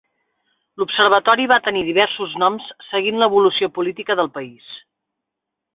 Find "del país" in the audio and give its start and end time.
4.23-4.73